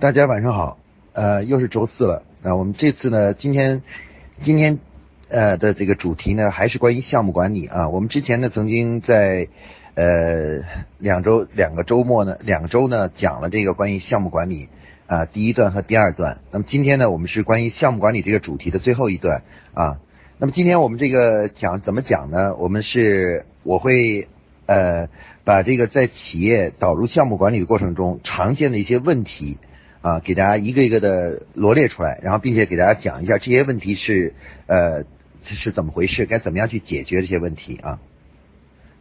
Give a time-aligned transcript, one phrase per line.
[0.00, 0.78] 大家晚上好，
[1.12, 2.22] 呃，又是周四了。
[2.40, 3.82] 那我们这次呢，今天
[4.38, 4.78] 今天
[5.28, 7.90] 呃的这个主题呢，还是关于项目管理啊。
[7.90, 9.48] 我们之前呢，曾经在
[9.92, 10.62] 呃
[10.96, 14.70] 两周两个周末呢，两周呢讲了这个关于项目管理
[15.06, 16.40] 啊第一段和第二段。
[16.50, 19.42] 那么今天呢，我们是关于项目管理这个主题的最后一段
[19.74, 20.00] 啊。
[20.38, 22.56] 那么今天我们这个讲怎么讲呢？
[22.56, 24.28] 我们是我会
[24.64, 25.10] 呃
[25.44, 29.58] 把这个在企业导入项目管理的过程中常见的一些问题。
[30.02, 34.34] 啊，给大家一个一个的罗列出来，然后并且给大家讲一下这些问题是
[34.66, 35.04] 呃
[35.42, 38.00] 是怎么回事，该怎么样去解决这些问题啊。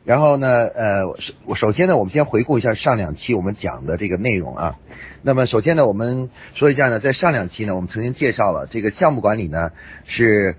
[0.06, 4.80] 然后呢，呃，首首先呢，我们先回顾一下上两期我们讲的这个内容啊。
[5.22, 9.72] 那么首先呢，我们说一下呢，在上两期呢，我们曾经介绍了这个项目管理呢
[10.06, 10.56] 是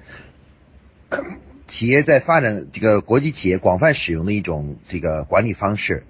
[1.66, 6.04] 企业在发展这个国际企业广泛使用的一种这个管理方式。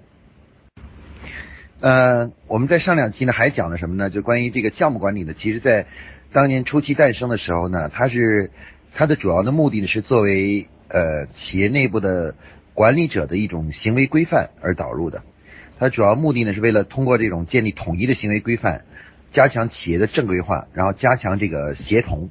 [1.81, 4.11] 呃，我们在上两期呢还讲了什么呢？
[4.11, 5.87] 就关于这个项目管理呢，其实在
[6.31, 8.51] 当年初期诞生的时候呢，它是
[8.93, 12.35] 它的主要的目的呢是作为呃企业内部的
[12.75, 15.23] 管理者的一种行为规范而导入的。
[15.79, 18.85] 它主要目的呢是为了通过这种建立统一的行为规范，
[19.31, 22.29] 加强企业的正规化，然后加强这个协同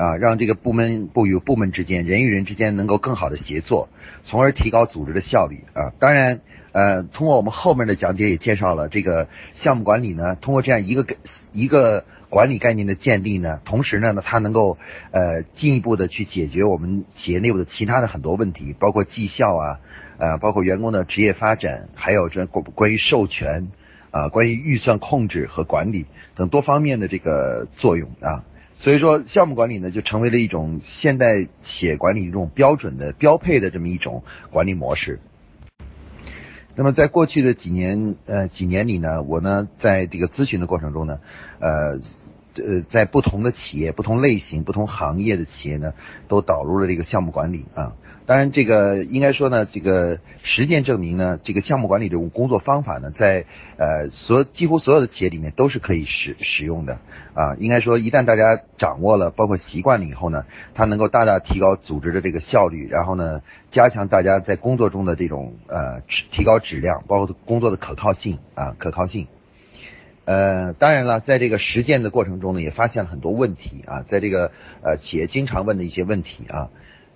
[0.00, 3.88] 啊，让这个部门部与部门之间、人与人之间能够更好的协作，
[4.22, 5.92] 从而提高组织的效率啊。
[5.98, 6.40] 当然。
[6.72, 11.04] 呃，通过我们后面的讲解也介绍了这个项目管理呢，通过这样一个
[11.52, 14.78] 一个管理概念的建立呢，同时呢，它能够
[15.10, 19.80] 呃进一步的去解决我们企业内部的其他的很多问题，包括绩效啊，
[20.18, 23.66] 呃，包括员工的职业发展，还有这关关于授权
[24.12, 26.06] 啊，关于预算控制和管理
[26.36, 28.44] 等多方面的这个作用啊，
[28.80, 35.20] 所以说项目管理呢就成为了一种现代企业管理一种标准的标配的这么一种管理模式。
[36.74, 41.20] 那么在过去的几年，呃，几年里呢，我呢，在这个咨询的过程中呢，
[41.58, 42.00] 呃，
[42.54, 45.92] 呃，在不同的企业、不同类型、不同行业的企业呢，
[46.26, 47.92] 都导入了这个项目管理啊。
[48.30, 53.44] 当然，这个应该说呢，这个实践证明呢，这个项目管理这种工作方法呢，在
[53.76, 57.00] 呃所几乎所有的企业里面都是可以使使用的
[57.34, 57.56] 啊。
[57.58, 69.26] 应该说，一旦大家掌握了，包括习惯了以后呢，它能够大大提高组织的这个效率，然后呢，加强大家在工作中的这种呃提高质量，包括工作的可靠性啊可靠性。
[70.24, 74.52] 呃，当然了，在这个实践的过程中呢，也发现了很多问题啊，在这个
[74.84, 76.70] 呃企业经常问的一些问题啊。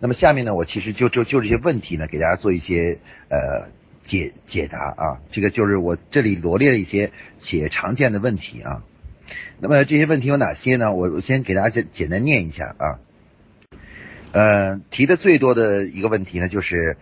[0.05, 2.99] 那么下面呢，我其实就就就这些问题呢，给大家做一些
[3.31, 3.71] 呃
[4.03, 5.21] 解解答啊。
[5.31, 8.83] 这个就是我这里罗列了一些企业常见的问题啊。
[9.61, 10.93] 那么这些问题有哪些呢？
[10.93, 12.99] 我我先给大家简简单念一下啊。
[14.33, 16.99] 呃，提的最多的一个问题呢，就是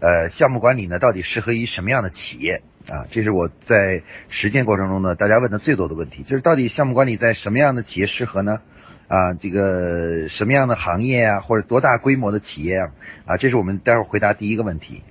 [0.00, 3.04] 呃项目管理呢到底适合于什么样的企业啊？
[3.10, 8.62] 这是我在实践过程中呢，大家问的最多的问题，就是到底项目管理在什么样的企业适合呢？
[9.08, 12.90] 啊，这个什么样的行业啊，或者多大规模的企业啊？
[13.26, 15.02] 啊，这是我们待会儿回答第一个问题。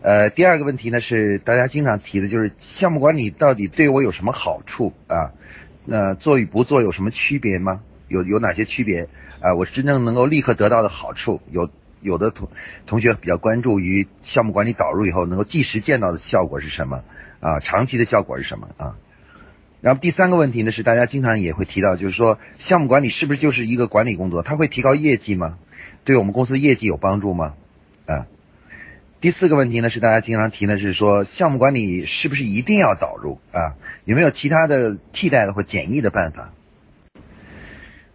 [0.00, 5.32] 呃，第二个问题呢是大家经常提的，就是项目管理到底对我有什么好处啊？
[5.84, 7.82] 那做与不做有什么区别吗？
[8.08, 9.08] 有有哪些区别
[9.40, 9.54] 啊？
[9.54, 11.70] 我真正能够立刻得到的好处，有
[12.00, 12.48] 有的同
[12.86, 17.04] 同学比较关注于项目管理导入以后能够即时见到的效果是什么
[17.40, 17.60] 啊？
[17.60, 18.96] 长期的效果是什么啊？
[19.82, 24.42] 然后第三个问题呢是大家经常也会提到，就是说项目管理是不是就是一个管理工作？
[24.42, 25.58] 它会提高业绩吗？
[26.04, 27.54] 对我们公司业绩有帮助吗？
[28.06, 28.28] 啊，
[29.20, 33.74] 第四个问题呢是大家经常提的是说项目管理是不是一定要导入啊？
[34.04, 36.52] 有没有其他的替代的或简易的办法？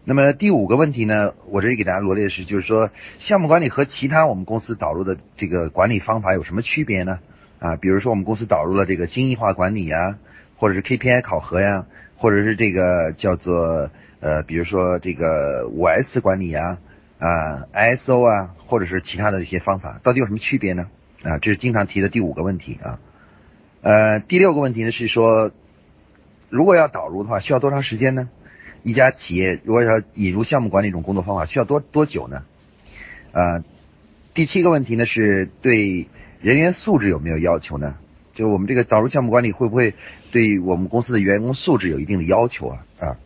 [0.06, 7.20] 那么第五个问题呢，我这里给大家罗列的是，就是说项目管理和其他我们公司导入的这个管理方法有什么区别呢？
[7.60, 10.18] 啊，比如说我们公司导入了这个精益化管理呀。
[10.58, 11.86] 或者是 KPI 考核呀，
[12.18, 16.80] 或者是这个叫做呃，比如说这个五 S 管理呀，
[17.20, 20.90] 啊 ISO 啊，或者是其他的一些方法，到底有什么区别呢？
[21.24, 23.00] 啊，这是经常提的第五个问题啊。
[23.82, 25.52] 呃，第六个问题呢是说，
[26.50, 28.30] 如果要导入的话，需要多长时间呢？
[28.84, 32.44] 一家企业如果要引入项目管理这种工作方法，需要多多久呢？
[33.32, 33.64] 啊，
[34.34, 36.08] 第七个问题呢是对
[36.42, 37.98] 人员素质有没有要求呢？
[38.38, 39.96] 就我们这个导入项目管理会不会
[40.30, 42.86] 对我们公司的员工素质有一定的要求啊？
[43.00, 43.18] 啊，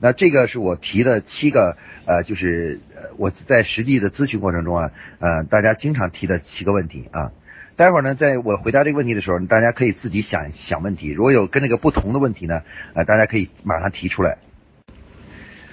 [0.00, 1.76] 那这个是我提的七个
[2.06, 4.90] 呃，就是呃我在实际的咨询过程中啊，
[5.20, 7.30] 呃，大家经常提的七个问题啊。
[7.76, 11.12] 待会儿呢，在我回答这个问题的时候，大家可以自己想想问题。
[11.12, 12.62] 如果有跟这个不同的问题呢，
[12.94, 14.38] 呃，大家可以马上提出来。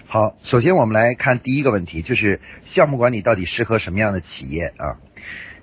[0.05, 4.97] 好，首先我们来看第一个问题，就是项目管理到底适合什么样的企业啊？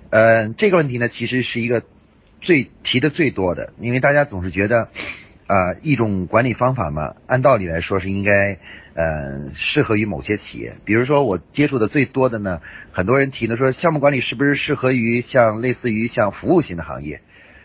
[0.09, 1.83] 呃，这个问题呢，其实是一个。
[2.43, 4.89] 最提的最多的，因为大家总是觉得，
[5.47, 8.59] 啊，一种管理方法嘛，按道理来说是应该，
[8.95, 10.73] 呃，适合于某些企业。
[10.83, 12.61] 比如说我接触的最多的呢，
[12.91, 17.21] 很多人提的说，项目管理是不是适合于像类似于像服务型的行业，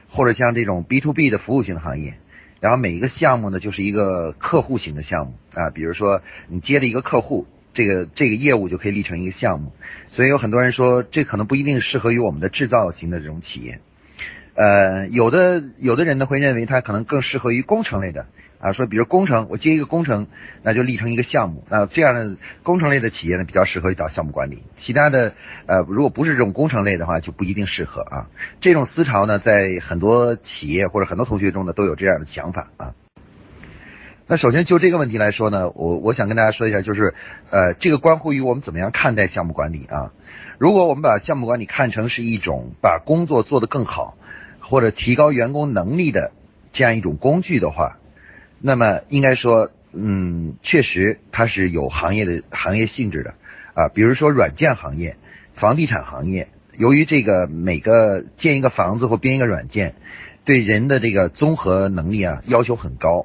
[0.08, 2.14] 或者像这种 B to B 的服务型的行业。
[2.60, 5.70] 然后每一个项目呢，就是一个客户型的项目啊。
[5.70, 9.72] 比如说你接了一个客户，这个这个业务就可以立成一个项目。
[10.06, 13.80] 所以有很多人说，这可能不一定适合于我们的制造型的这种企业。
[14.58, 18.26] 呃，有的有的人呢会认为它可能更适合于工程类的
[18.58, 20.26] 啊，说比如工程，我接一个工程，
[20.64, 25.32] 那就立成一个项目，那这样的工程类的企业呢比较适合于找项目管理，其他的
[25.66, 28.26] 呃如果不是这种工程类的话就不一定适合啊。
[28.60, 32.94] 这种思潮呢在很多企业或者很多同学中呢都有这样的想法啊。
[34.26, 37.14] 那首先就这个问题来说呢，我我想跟大家说一下，就是
[37.50, 40.12] 呃这个关乎于我们怎么样看待项目管理啊。
[40.58, 44.16] 如果我们把项目管理看成是一种把工作做得更好。
[44.68, 46.32] 或者提高员工能力的
[46.72, 47.96] 这样一种工具的话，
[48.60, 53.34] 那么应该说，嗯，确实它是有行业的行业性质的
[53.72, 53.88] 啊。
[53.88, 55.16] 比如说软件行业、
[55.54, 59.94] 房地产行业，由于这个每个建一个房子或编一个软件，
[60.44, 63.24] 对人的这个综合能力啊要求很高，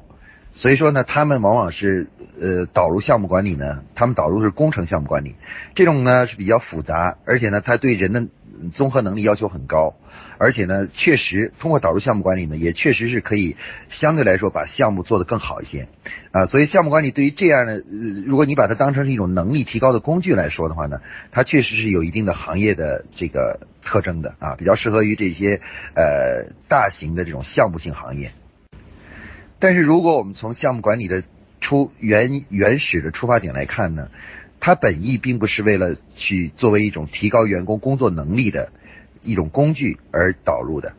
[0.53, 2.07] 所以说呢，他们往往是
[2.39, 5.35] 呃导入项目管理呢，他们导入是工程项目管理，
[5.75, 8.27] 这种呢是比较复杂，而且呢，它对人的
[8.71, 9.95] 综合能力要求很高。
[10.37, 13.55] 而且呢，确实通过导入项目管理呢，也确实是可以
[13.87, 15.87] 相对来说把项目做得更好一些，
[16.31, 17.83] 啊，所以项目管理对于这样的，
[18.25, 21.01] 如果你把它当成是一种能力提高的工具来说的话呢，
[21.31, 25.61] 它确实是有一定的行业的这个特征的啊，比较适合于这些
[25.95, 28.33] 呃大型的这种项目性行业。
[29.59, 31.23] 但是如果我们从项目管理的
[31.61, 34.09] 出原原始的出发点来看呢，
[34.65, 38.71] 它本意并不是为了去作为一种提高员工工作能力的。
[39.21, 40.95] 一种工具而导入的，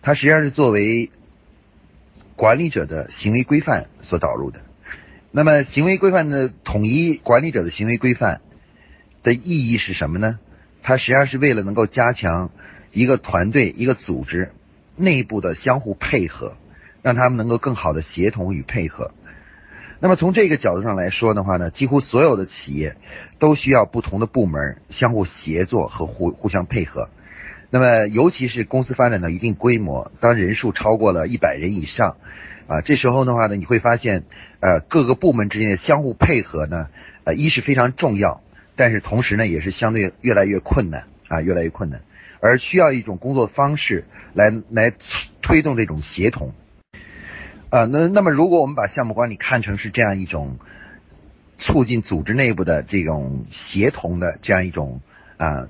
[0.00, 1.10] 它实际上是作为
[2.34, 4.60] 管理者的行为规范所导入的。
[5.30, 8.40] 那么，行为规范的统一管理者的行为规范
[9.22, 10.38] 的意义是什么呢？
[10.82, 12.50] 它实际上是为了能够加强
[12.92, 14.52] 一个团队、一个组织
[14.96, 16.56] 内部的相互配合，
[17.02, 19.12] 让他们能够更好的协同与配合。
[19.98, 22.96] 那么，从这个角度上来说的话呢，几乎所有的企业
[23.38, 27.08] 都需要不同的部门相互协作和互互相配合。
[27.70, 32.16] 那么，尤其是公司发展到一定规模，当人数超过了一百人以上，
[32.68, 34.24] 啊，这时候的话呢，你会发现，
[34.60, 36.88] 呃，各个部门之间的相互配合呢，
[37.24, 38.42] 呃，一是非常重要，
[38.76, 42.02] 但是同时呢，也是相对越来越困难，啊，越来越困难，
[42.40, 44.04] 而需要一种工作方式
[44.34, 44.92] 来来
[45.42, 46.52] 推动这种协同，
[47.76, 50.58] 啊，那那么如果我们把项目管理看成是这样一种
[51.58, 55.00] 促进组织内部的这种协同的这样一种
[55.36, 55.68] 啊。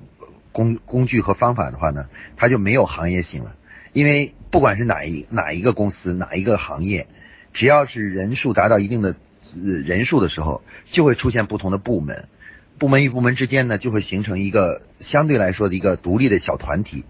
[0.52, 3.54] 工工具和方法的话呢，它就没有行业性了，
[3.92, 7.08] 因为不管是哪一哪一个公司哪一个行业，
[7.52, 9.16] 只要是人数达到一定的
[9.62, 12.26] 呃人数的时候，就会出现不同的部门，
[12.78, 17.04] 部门与部门之间呢就会形成一个相对来说的一个独立的小团体。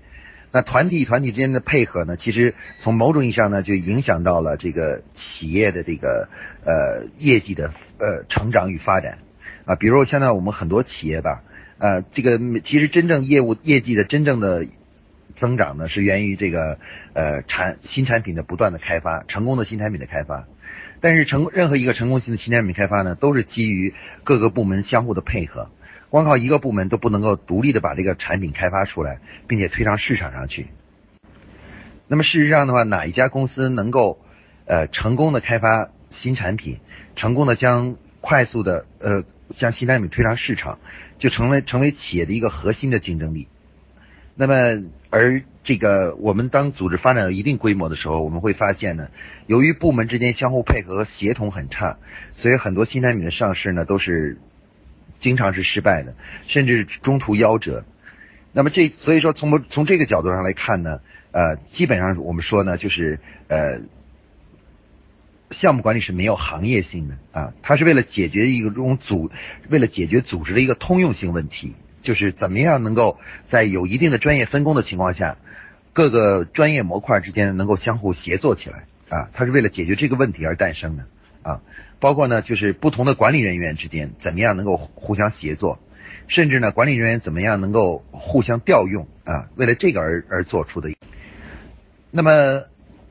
[0.56, 6.30] 那团体团体之间的配合呢，其实从某种意义上呢就影响到了这个企业的这个
[6.64, 9.18] 呃业绩的呃成长与发展
[9.66, 11.42] 啊，比如现在我们很多企业吧。
[11.76, 14.64] 呃，这个其实真正业务业绩的真正的
[15.34, 16.78] 增长呢，是源于这个
[17.12, 20.48] 呃产新产品的不断的开发，成功的新产品的开发。
[21.02, 23.92] 但是成任何一个成功型的新产品开发呢，都是基于
[24.24, 25.70] 各个部门相互的配合，
[26.16, 30.68] 光靠一个部门都不能够独立的把这个产品开发出来，并且推上市场上去。
[32.08, 34.18] 那么事实上的话，哪一家公司能够
[34.64, 36.80] 呃成功的开发新产品，
[37.16, 39.24] 成功的将快速的呃。
[39.54, 40.80] 将新产品推上市场，
[41.18, 43.46] 就成为成为企业的一个核心的竞争力。
[44.34, 49.08] 那么，而这个我们当组织发展到一定规模的时候，我们会发现呢，
[49.46, 51.98] 由于部门之间相互配合协同很差，
[52.32, 54.40] 所以很多新产品的上市呢都是
[55.18, 56.14] 经常是失败的，
[56.46, 57.84] 甚至中途夭折。
[58.52, 61.00] 那么这所以说从从这个角度上来看呢，
[61.32, 63.18] 呃，基本上我们说呢，就是
[63.48, 63.80] 呃。
[65.52, 69.30] 项目管理是没有行业性的啊，它是为了解决一个这种组，
[69.68, 75.38] 为了解决组织的一个通用性问题，就是怎么样能够在有一定的专业分工的情况下，
[75.92, 81.04] 各个专业模块之间能够相互协作起来啊，它是为了解决这个问题而诞生的
[81.42, 81.60] 啊，
[82.00, 85.80] 包括呢就是不同的管理人员之间怎么样能够互相协作，
[86.28, 90.90] 甚至呢管理人员怎么样能够互相调用啊，为了这个而而做出的。
[92.10, 92.64] 那么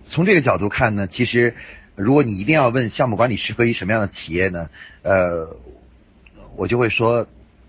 [0.08, 1.56] 从这个角度看呢，其实。
[1.98, 4.70] 如果你一定要问项目管理适合于什么样的企业呢？
[5.01, 5.56] 呃，
[6.58, 7.25] 我就会说，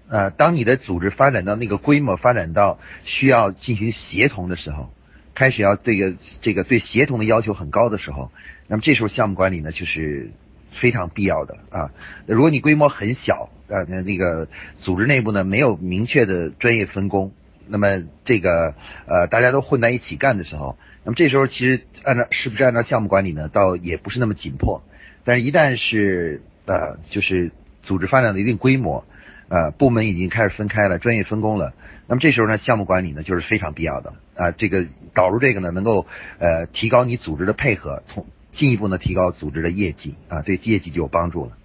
[0.08, 4.92] 呃，当你的组织发展到那个规模，发展到需要进行协同的时候，
[5.32, 8.32] 开始要这个这个对协同的要求很高的时候，
[8.66, 10.32] 那么这时候项目管理呢就是
[10.70, 11.90] 非常必要的啊。
[12.26, 17.32] 如果你规模很小啊，那那个组织内部呢没有明确的专业分工，
[17.66, 18.75] 那么这个
[19.06, 24.82] 呃大家都混在一起干的时候，那么这时候其实按照是不是按照项目管理呢，倒也不是那么紧迫。
[25.25, 27.50] 但是，一旦是呃就是
[27.82, 29.04] 组织发展到一定规模，
[29.49, 31.75] 呃部门已经开始分开了，专业分工了。
[32.06, 34.52] 那么这时候呢，项目管理呢就是非常必要的啊。
[34.52, 36.06] 这个导入这个呢，能够
[36.38, 38.25] 呃提高你组织的配合，同
[38.56, 41.58] 进一步呢提高组织的业绩啊，对业绩就有帮助了。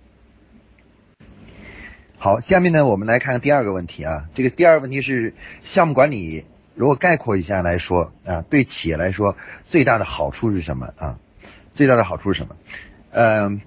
[2.18, 4.28] 好，下面呢我们来看第二个问题啊。
[4.34, 6.44] 这个第二个问题是项目管理，
[6.76, 11.18] 如果概括一下来说啊，对企业来说最大的好处是什么啊？
[11.74, 12.58] 最大的好处是什么？
[13.12, 13.62] 嗯。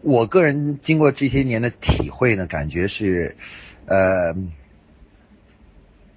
[0.00, 3.36] 我个人经过这些年的体会呢，感觉是，
[3.84, 4.34] 呃，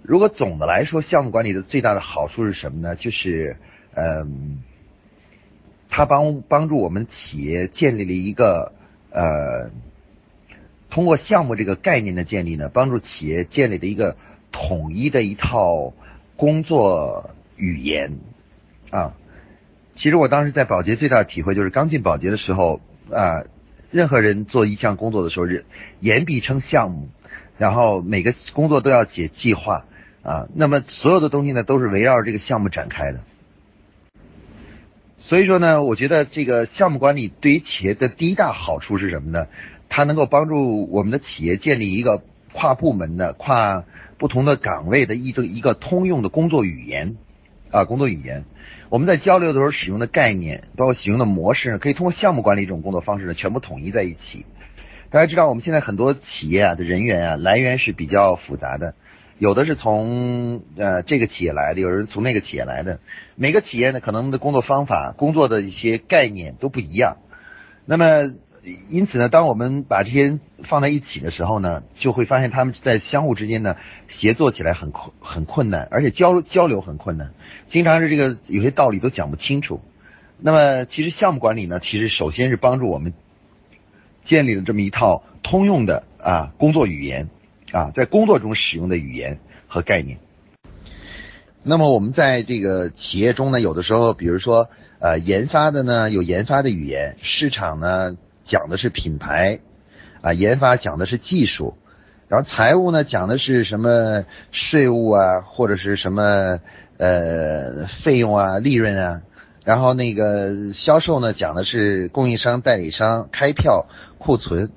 [0.04, 2.96] 如果总的来说，项目管理的最大的好处是什么呢？
[2.96, 3.58] 就是，
[3.94, 4.64] 嗯，
[5.90, 8.74] 他帮帮助我们企业建立了一个，
[9.10, 9.72] 呃，
[10.90, 14.18] 通过项目这个概念的建立呢，帮助企业建立的一个
[14.52, 15.94] 统一的一套
[16.36, 18.20] 工作语言，
[18.90, 19.16] 啊，
[19.92, 22.82] 其实我当时在保洁最大的体会就是刚进保洁的时候
[23.12, 23.44] 啊。
[23.94, 25.66] 任何人做一项工作的时候，人
[26.00, 27.10] 言必称项目，
[27.58, 29.86] 然后每个工作都要写计划
[30.24, 30.48] 啊。
[30.56, 33.20] 那么所有的东西呢，都是围绕这个项目展开的。
[35.24, 39.46] 所以说呢，我觉得这个项目管理对于企业的第一大好处是什么呢？
[39.88, 42.24] 它能够帮助我们的企业建立一个
[42.54, 43.86] 跨部门的、跨
[44.18, 47.18] 不同的岗位的一个一个通用的工作语言
[47.70, 48.46] 啊，工作语言。
[48.90, 54.48] 我们在交流的时候使用的概念，包括使用的模式，可以通过项目管理这种工作方式呢，全部统一在一起。
[55.12, 58.96] 大家知道，我们现在很多企业啊的人员啊来源是比较复杂的，
[59.42, 63.00] 有的是从呃这个企业来的，有人从那个企业来的。
[63.34, 67.18] 每个企业呢，可能的工作方法、工作的一些概念都不一样。
[67.86, 68.32] 那么。
[68.92, 73.76] 因此呢，当我们把这些人放在一起的时候呢，就会发现他们在相互之间呢
[74.08, 77.32] 协作起来很困很困难，而且交交流很困难，
[77.66, 79.82] 经常是这个有些道理都讲不清楚。
[80.38, 83.16] 那么其实项目管理呢，其实首先是帮助我们
[84.22, 87.30] 建立了这么一套通用的啊工作语言
[87.72, 90.20] 啊，在工作中使用的语言和概念。
[91.64, 98.18] 那么我们在这个企业中呢，有的时候，比如说呃研发的呢有研发的语言，市场呢。
[98.44, 99.60] 讲的是品牌，
[100.22, 101.78] 啊，研发讲的是技术，
[102.28, 106.60] 然后财务呢讲的是什么税务啊，或者是什么
[106.98, 109.22] 呃费用啊、利润啊，
[109.64, 113.86] 然后那个销售呢讲的是供应商、代理商、开票、
[114.18, 114.72] 库存。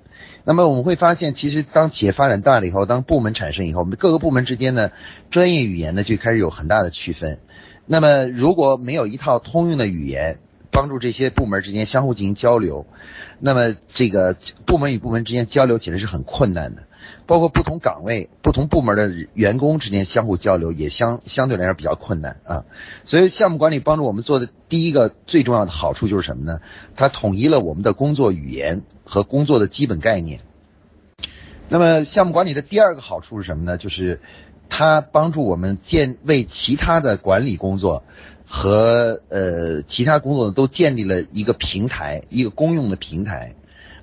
[0.45, 4.91] 那么我们会发现，其实当企业发展大了以后，当部门产生以后，我们各个部门之间呢
[5.31, 7.41] 专业语言呢就开始有很大的区分。
[7.87, 10.39] 那么如果没有一套通用的语言，
[10.71, 12.87] 帮助这些部门之间相互进行交流。
[13.39, 14.37] 那么这个
[14.67, 16.85] 部门与部门之间交流起来是很困难的，
[17.27, 22.65] 包括不同岗位、不同部门的员工之间相互交流也相相对来说比较困难啊。
[23.05, 26.61] 所以项目管理帮助我们做的第一个最重要的好处就是什么呢？
[26.97, 30.41] 它统一了我们的工作语言和工作的基本概念。
[31.69, 33.77] 那么项目管理的第二个好处是什么呢？
[33.77, 34.21] 就是
[34.69, 38.03] 它帮助我们建为其他的管理工作。
[38.47, 43.55] 和呃其他工作都建立了一个平台，一个公用的平台，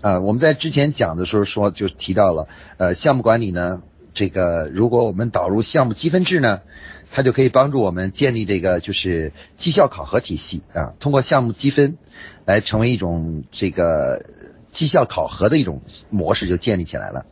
[0.02, 3.82] 啊，我们在之前讲的时候说就提到了，呃，项目管理呢，
[4.14, 6.62] 这个如果我们导入项目积分制呢，
[7.12, 11.98] 它就可以帮助我们建立这个就是绩效考核体系啊，通过项目积分
[12.46, 14.26] 来成为一种这个
[14.72, 17.26] 绩效考核的一种模式就建立起来了。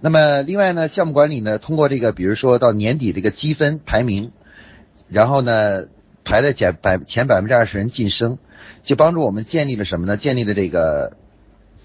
[0.00, 4.32] 那么另外呢，项目管理呢，通过这个比如说到年底这个积分排名，
[5.08, 5.86] 然后呢。
[6.24, 8.36] 排在前百前百分之二十人晋升，
[8.82, 10.18] 就帮助我们建立了什么呢？
[10.18, 11.16] 建立了这个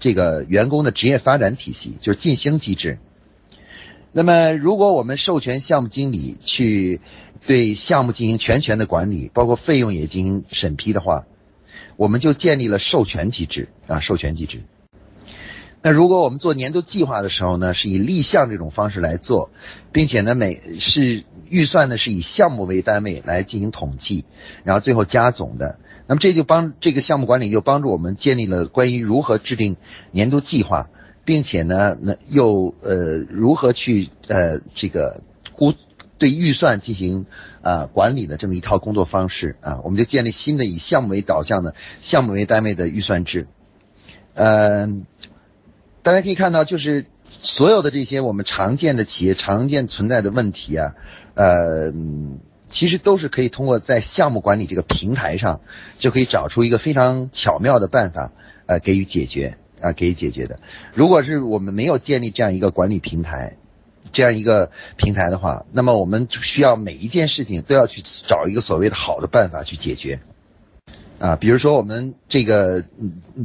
[0.04, 2.98] 这个员工的职业发展体系，就是晋升机制。
[4.12, 7.00] 那么，如果我们授权项目经理去
[7.46, 11.24] 对项目进行全权的管理，包括费用也进行审批的话，
[11.96, 14.64] 我们就建立了授权机制啊，授权机制。
[15.80, 19.48] 那如果我们做年度计划的时候呢，是以立项这种方式来做，
[19.90, 24.26] 并且呢，每是预算呢是以项目为单位来进行统计，
[24.64, 25.78] 然后最后加总的。
[26.06, 29.76] 那么这就帮这个项目管理就帮助我们建立了关于如何制定
[30.10, 30.88] 年度计划，
[31.24, 35.22] 并且呢，那又呃如何去呃这个
[35.54, 35.74] 估
[36.18, 37.26] 对预算进行
[37.62, 43.46] 啊管理的这么一套工作方式啊，我们就建立新的以项目为导向的项目为单位的预算制，
[44.34, 45.06] 嗯。
[46.02, 50.92] 大家可以看到，就是所有的这些我们常见的企业常见存在的问题啊，
[51.32, 51.94] 呃，
[52.74, 55.60] 其实都是可以通过在项目管理这个平台上，
[55.96, 58.32] 就可以找出一个非常巧妙的办法，
[58.66, 60.58] 呃，给予解决啊，给予解决的。
[60.92, 63.56] 如果是我们没有建立这样一个管理平台，
[64.10, 70.18] 这样一个平台的话，那么我们就需要每一件事情都要去找一个所谓的好的办法去解决。
[71.20, 72.84] 啊，比如说我们这个，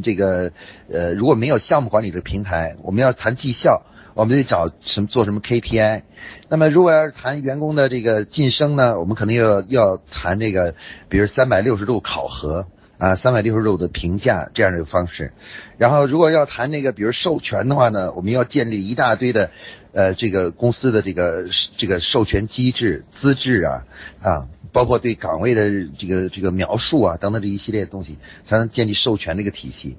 [0.01, 0.51] 这个，
[0.91, 3.83] 呃，如果没有项目管理的平台，我们要谈绩效，
[4.19, 6.01] 我们得找什么做什么 KPI。
[6.49, 10.75] 那么如果要是谈员工的这个晋升呢，我们可能要要谈这个，
[11.07, 15.31] 比如三百六十度考核啊，三百六十度的评价这样的一个方式。
[15.77, 19.51] 然后如果要谈那个，比如授权的话呢，我们要建立一大堆的，
[19.93, 21.45] 呃，这个公司的这个
[21.77, 23.85] 这个授权机制、资质啊，
[24.21, 24.47] 啊。
[24.71, 29.97] 包括对岗位的这个这个描述啊等等这一系列的东西，才能建立授权这个体系。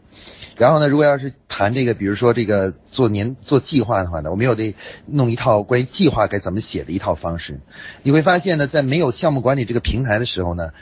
[0.61, 4.75] 然后呢，如果要是谈这个，比如说这个做年做计划的话呢，我们又得
[5.07, 7.61] 弄一套关于计划该怎么写的一套方式。
[8.03, 10.73] 你会发现呢，在没有项目管理这个平台的时候呢，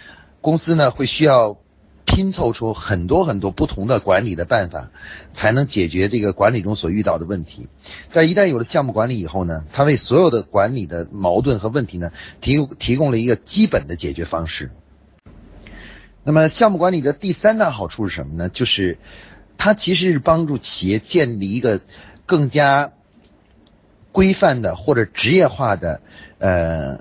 [0.41, 1.59] 公司呢会需要。
[2.11, 4.91] 拼凑出很多很多不同的管理的办法，
[5.35, 7.69] 才能解决这个管理中所遇到的问题。
[8.15, 14.71] 但一旦有了项目管理以后呢，它为所有的管理的矛盾和问题呢，提提供了一个基本的解决方式。
[16.25, 18.49] 那么，项目管理的第三大好处是什么呢？
[18.49, 18.97] 就是
[19.59, 21.81] 它其实是帮助企业建立一个
[22.25, 22.93] 更加
[24.13, 26.01] 规范的或者职业化的，
[26.39, 26.99] 呃，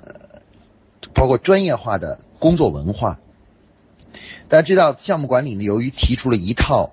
[1.14, 3.20] 包括专业化的工作文化。
[4.50, 6.92] 大家知道，项目管理呢，由于提出了一套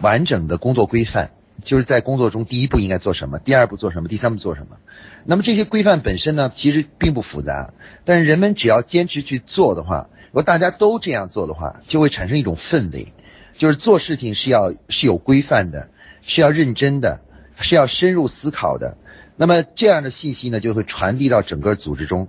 [0.00, 1.30] 完整的工作规范，
[1.64, 4.78] 就是在工作中第一步应该做什么，第二步做什么，第三步做什么。
[5.24, 7.72] 那么这些规范本身呢，其实并不复杂，
[8.04, 13.12] 但是人们只要坚持去做的话，如果大家都这样做的话，就会产生一种氛围，
[13.58, 15.90] 就是做事情是要是有规范的，
[16.22, 17.20] 是要认真的，
[17.56, 18.96] 是要深入思考的。
[19.36, 22.28] 那么这样的信息呢，就会传递到整个组织中。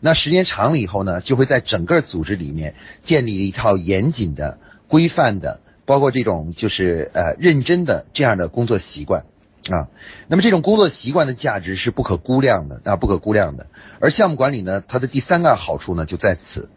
[0.00, 4.58] 那时间长了以后呢，就会在整个组织里面建立一套严谨的、
[4.88, 9.26] 规范的，包括这种就是呃认真的这样的工作习惯
[9.68, 9.88] 啊。
[10.28, 13.66] 那么这种工作习惯的价值是不可估量的啊，不可估量的。
[14.00, 16.70] 而项目管理呢，它的第三个好处呢就在此。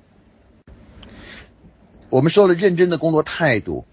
[2.14, 3.86] 我们说了认真的工作态度，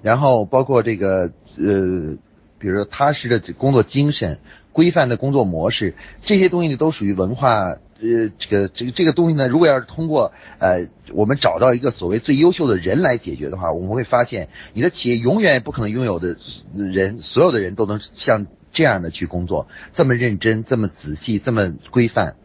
[0.00, 2.16] 然后包括这个呃，
[2.58, 4.38] 比如说踏实的工作精神、
[4.72, 7.76] 规范的工作模式，这些东西呢都属于文化。
[8.00, 16.38] 呃，这个这个这个东西呢，如果要是通过呃，我们找到一个所谓最优秀的人来解决的话，我们会发现，你的企业永远也不可能拥有的
[16.74, 22.36] 人，所有的人都能像这样的去工作，这么认真，这么仔细，这么规范。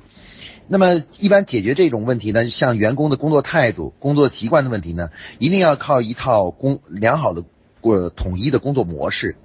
[0.67, 7.43] 那么，一般解决这种问题呢，像员工的工作态度、工作习惯的问题呢，一定要靠一套工良好的
[7.81, 9.35] 过统一的工作模式。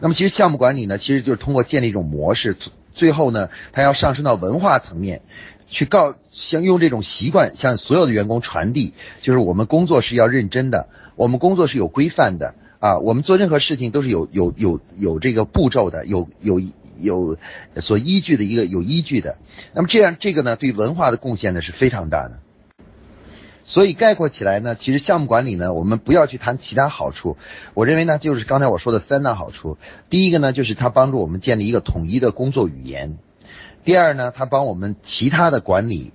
[0.00, 2.56] 那么，其实项目管理呢，其实就是通过建立一种模式。
[2.94, 5.22] 最后呢，它要上升到文化层面，
[5.66, 16.60] 去告，像用这种习惯向所有的员工传递，就是我们工作是要认真的，我们工作是有规范的啊，我们做任何事情都是有有有有这个步骤的，有有
[17.02, 17.36] 有
[17.76, 19.36] 所依据的一个有依据的。
[19.74, 22.38] 那么这样这个呢，对文化的贡献呢是非常大的。
[23.64, 27.36] 所以概括起来呢，其实项目管理呢，我们不要去谈其他好处。
[27.74, 29.78] 我认为呢，就是刚才我说的三大好处。
[30.10, 33.18] 第一个呢，就是它帮助我们建立一个统一的工作语言；
[33.84, 36.12] 第二呢，它帮我们其他的管理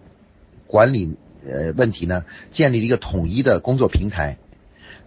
[0.67, 4.38] 管理呃问题呢，建立了一个统一的工作平台；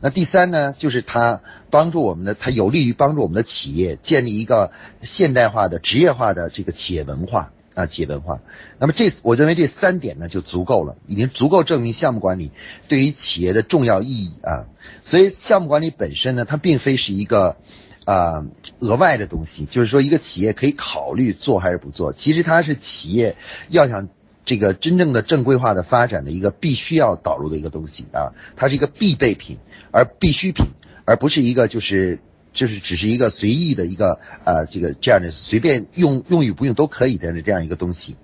[0.00, 7.52] 那第三呢，就是它帮助我们的，它有利于帮助我们的企业建立一个现代化的职业化的这个企业文化。
[7.72, 8.40] 啊，企业文化，
[8.80, 12.50] 那么这我认为这三点呢就足够了，已经足够证明项目管理
[12.88, 14.66] 对于企业的重要意义啊。
[15.04, 17.56] 所以项目管理本身呢，它并非是一个
[18.04, 18.44] 啊
[18.80, 22.12] 额外的东西，就是说一个企业可以考虑做还是不做。
[22.12, 23.36] 其实它是企业
[23.68, 24.08] 要想
[24.44, 29.58] 这个真正的正规化的发展的一个必须要导入的一个东西啊，它是一个必备品，
[29.90, 30.66] 而必需品，
[31.04, 32.18] 而不是一个就是。
[32.52, 38.16] 就是只是一个随意的一个呃，这个这样的随便用用与不用都可以的这样一个东西。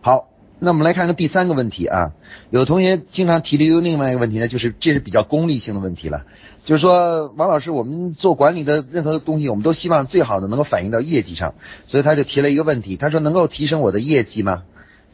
[0.00, 2.12] 好，那我们来看看第三个问题啊。
[2.50, 6.24] 有同学经常提的一个另外一个问题呢，就是这是比较功利性的问题了，
[6.64, 14.62] 就是说王老师，我们做管理的任何的东西，我们都希望最好的能够反映到业绩上，所以他就提了一个问题，他说能够提升我的业绩吗？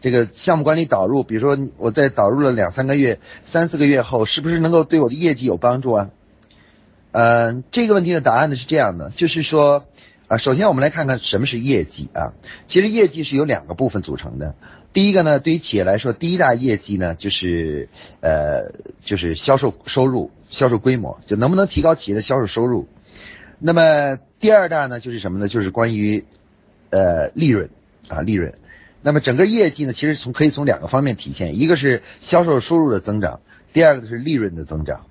[0.02, 6.10] 这个项目管理导入，比如说我在导入了两三个月、三四个月后，是不是能够对我的业绩有帮助啊？
[7.12, 9.86] 呃，这个问题的答案呢是这样的，就是说，
[10.26, 12.34] 啊，首先我们来看看什么是业绩啊。
[12.66, 14.56] 其实业绩是由两个部分组成的。
[14.92, 17.88] 第一个呢，对于企业来说，第一大业绩呢就是
[18.20, 18.72] 呃，
[19.04, 22.88] 就是销售收入、销售规模，就能不能提高企业的销售收入。
[23.60, 25.46] 那么第二大呢就是什么呢？
[25.46, 26.24] 就是关于
[26.90, 27.70] 呃利润
[28.08, 28.52] 啊利润。
[29.02, 33.40] 那么整个业绩呢，其实从可以从两个方面体现，一个是销售收入的增长，
[33.72, 35.06] 第二个是利润的增长。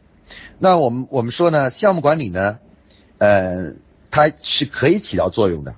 [0.60, 2.60] 那我们我们说呢，项目管理呢，
[3.18, 3.74] 呃，
[4.10, 5.76] 它是可以起到作用的。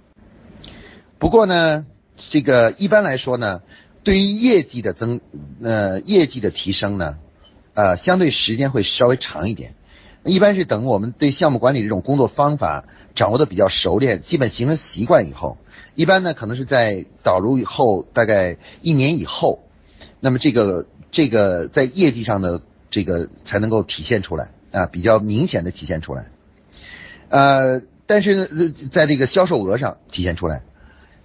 [1.17, 3.63] 不过呢，这个一般来说呢，
[4.03, 5.19] 对于业绩的增
[5.63, 7.17] 呃业绩的提升呢，
[7.73, 9.73] 呃，相对时间会稍微长一点。
[10.23, 15.57] 一般是等我们对项目管理这种工作方法掌握的比较熟练，基本形成习惯以后。
[15.95, 19.59] 一般呢，可能是在导入以后大概一年以后，
[20.19, 26.29] 那么这个这个在业绩上的这个才能够体现出来啊，比较明显的体现出来。
[27.29, 28.47] 呃，但是呢，
[28.91, 30.63] 在这个销售额上体现出来，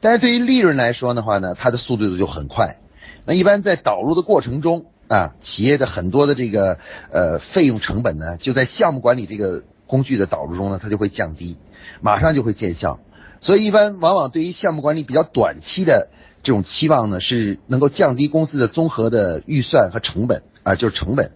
[0.00, 2.78] 但是对于利润来说的话呢，它的速度就很快。
[3.24, 6.78] 那一般在导入的过程中啊，企业的很多的这个
[7.10, 11.58] 呃费用成本呢，就在项目管理这个工具的导入中呢，它就会降低，
[12.00, 13.00] 马上就会见效。
[13.40, 16.08] 所以，一般往往对于项目管理比较短期的
[16.42, 21.30] 这种期望呢，是能够降低公司的综合的预算和成本啊，就是成本。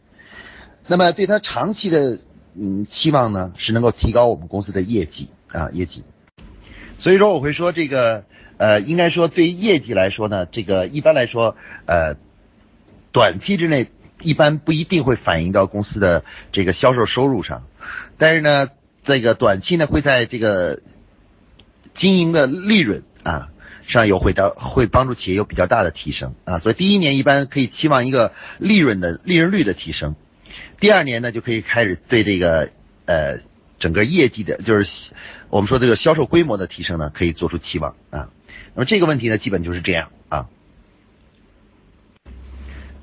[0.89, 2.19] 那么，对它长期的
[2.57, 6.03] 嗯期望呢，是能够提高我们公司的业绩啊业绩。
[6.99, 8.25] 所以说，我会说这个
[8.57, 11.55] 呃，应该说对于业绩来说呢，这个一般来说
[11.87, 12.17] 呃，
[13.13, 13.87] 短期之内
[14.23, 17.63] 一般不一定会反映到公司的这个销售收入上，
[18.19, 18.71] 但是呢，
[19.05, 20.81] 这个短期呢会在这个。
[21.95, 23.49] 经营的利润啊
[23.85, 30.15] 上有会到会帮助企业有比较大的提升啊，所以第一年一般可以期望一个利润的利润率的提升，
[30.79, 32.71] 第二年呢就可以开始对这个
[33.07, 33.41] 呃
[33.79, 35.11] 整个业绩的，就是
[35.51, 38.31] 我们说这个销售规模的提升呢，可以做出期望啊。
[38.75, 40.47] 那么这个问题呢，基本就是这样啊。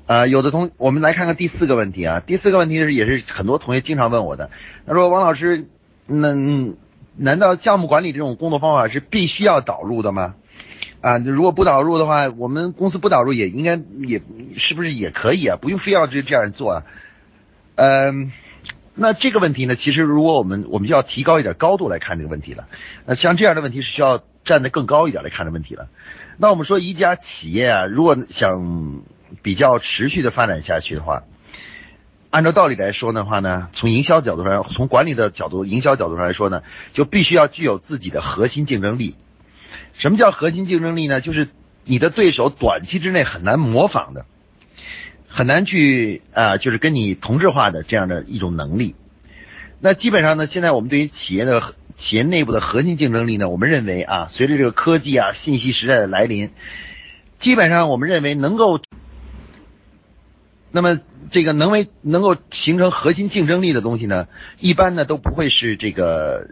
[0.06, 4.50] 呃，有的同我们来看看第四个问题啊，第四个问题是也是很多同学经常问我的，
[4.86, 5.68] 他说王老师，
[6.06, 6.34] 那。
[7.16, 10.34] 难道项目管理这种工作方法是必须要导入的吗？
[11.00, 14.20] 啊，如果不导入的话，我们公司不导入也应该也
[14.56, 15.56] 是不是也可以啊？
[15.60, 16.82] 不用非要这这样做啊？
[17.76, 18.32] 嗯，
[18.94, 22.68] 那这个问题呢，其实如果我们我们就要提高一点高度来看这个问题了。
[23.06, 25.88] 那像这样的问题是需要站得更高一点来看的问题了。
[26.36, 29.02] 那我们说一家企业啊，如果想
[29.42, 31.22] 比较持续的发展下去的话。
[32.30, 36.62] 按照道理来说的话呢，从营销角度上，从管理的角度、营销角度上来说呢，
[36.92, 39.16] 就必须要具有自己的核心竞争力。
[39.94, 41.20] 什么叫核心竞争力呢？
[41.20, 41.48] 就是
[41.84, 44.26] 你的对手短期之内很难模仿的，
[45.26, 48.94] 很难去啊，就是跟你同质化的这样的一种能力。
[49.80, 56.50] 那基本上呢，现在我们对于企业的企业内部的核心竞争力呢，我们认为啊，随着这个科技啊、信息时代的来临，
[57.40, 58.80] 基本上我们认为能够。
[60.72, 64.28] 那么，这个能为能够形成核心竞争力的东西呢，
[64.58, 66.48] 一般呢都不会是这个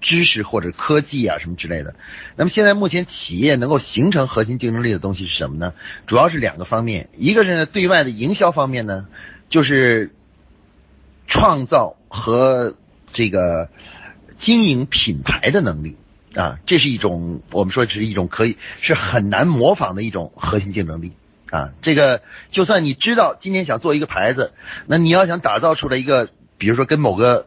[0.00, 1.94] 知识或者科技啊什么之类的。
[2.36, 5.72] 那么现在目前企业能够形成核心竞争力的东西是什么呢？
[6.06, 9.06] 主要是两个方面，一个是呢对外的营销方面呢，
[9.48, 10.10] 就是
[11.28, 12.74] 创造和
[13.12, 13.68] 这个
[14.36, 15.96] 经营品牌的能力
[16.34, 21.12] 啊，这是一种我们说是一种可以是很难模仿的一种核心竞争力。
[21.50, 24.52] 啊，这个就算你知道今天想做一个牌子，
[24.86, 27.46] 那你要想打造出来一个，比如说跟某个，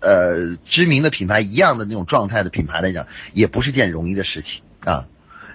[0.00, 5.06] 呃，知名的品牌一样的那种状态的品牌来讲，也不是件容易的事情啊。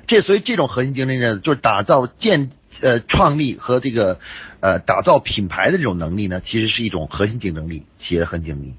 [0.07, 2.49] 这所以这种核心竞争力呢，就是打造建
[2.81, 4.19] 呃创立和这个，
[4.59, 8.73] 呃打造品牌的这种能力呢，其实是一种核心竞争力，企业的核心竞争力。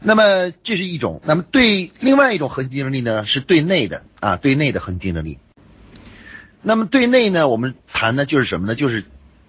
[0.00, 5.38] 那么这是一种，那么对另外一种核心竞争力呢，是对内的啊，对内的核心竞争力。
[6.62, 8.74] 那么对内呢，我们谈的就是什么呢？
[8.74, 9.04] 就是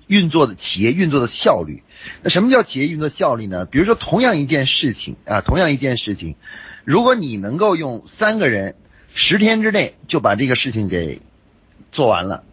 [0.07, 1.83] 运作的企业运作的效率。
[2.21, 3.65] 那什么叫企业运作效率呢？
[3.65, 6.35] 比如说，同样一件事情啊，同样一件事情，
[6.83, 8.75] 如果你能够用三个人
[9.13, 11.21] 十天之内就把这个事情给
[11.91, 12.43] 做完了，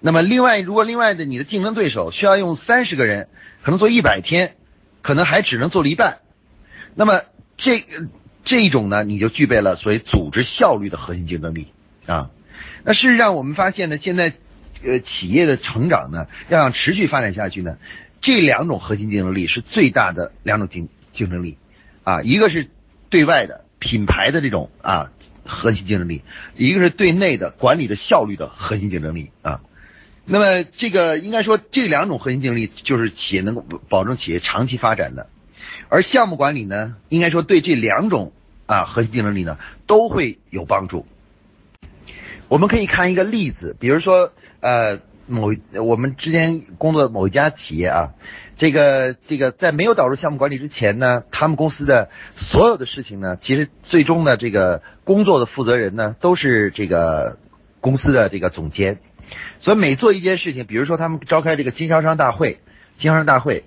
[0.00, 3.28] 那么另外，如果另外的你的竞争对手需要用三十个人，
[3.62, 4.56] 可能做一百天，
[5.00, 6.18] 可能还只能做了一半，
[6.96, 7.22] 那么
[7.56, 7.84] 这
[8.44, 11.68] 这一种呢，你就具备了所谓组织效率的核心竞争力
[12.06, 12.30] 啊。
[12.84, 14.32] 那事实上，我们发现呢，现在，
[14.84, 17.78] 呃，企业的成长呢，要想持续发展下去呢，
[18.20, 21.56] 这两种核心竞争力是最大的两种竞竞争力，
[22.02, 22.68] 啊，一个是
[23.08, 25.12] 对外的品牌的这种啊
[25.44, 26.22] 核心竞争力，
[26.56, 29.60] 一个是对内的管理的效率的核心竞争力啊。
[30.24, 35.28] 那么这个应该说这两种核心竞争力就是企业能够保证企业长期发展的，
[35.88, 38.32] 而项目管理呢，应该说对这两种
[38.66, 41.06] 啊核心竞争力呢都会有帮助。
[42.52, 48.12] 我们可以看一个例子，比如说，呃，某我们之间工作某一家企业啊，
[48.56, 57.38] 这个这个在没有导入项目管理之前呢，他们公司的所有的事情呢，其实最终的这个工作的负责人呢，都是这个
[57.80, 58.98] 公司的这个总监。
[59.58, 62.60] 所以每做一件事情，比如说他们召开这个经销商大会，
[62.98, 63.64] 经销商大会，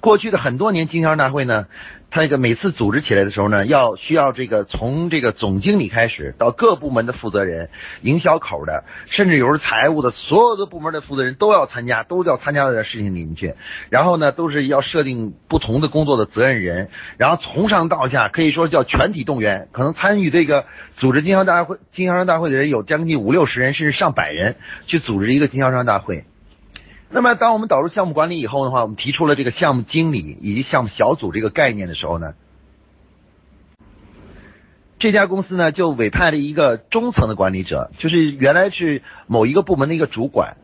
[0.00, 1.66] 过去的很多年经销商大会呢。
[2.08, 7.68] 他这个每次组织起来的时候呢，要需要这个从这个总经理开始，到各部门的负责人、
[8.02, 13.54] 营销口的，甚至有时财务的，所有的部门的负责人都要参加，都要参加到这事情里面去。
[13.90, 19.68] 然后呢，都是要设定不同的工作的责任人，然后从上到下可以说叫全体动员。
[19.72, 24.54] 可能参与这个组织经销大会、经销商大会的人有将近五六十人，甚至上百人
[24.86, 26.24] 去组织一个经销商大会。
[27.16, 32.34] 那么，当我们导入项目管理以后的话，我们提出了这个项目经理以及项目小组这个概念的时候呢，
[34.98, 40.58] 这家公司呢就委派了一个中层的管理者，就是原来是某一个部门的一个主管，